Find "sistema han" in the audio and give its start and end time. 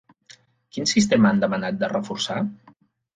0.91-1.41